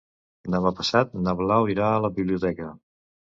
[0.53, 2.73] Demà passat na Blau irà a la biblioteca.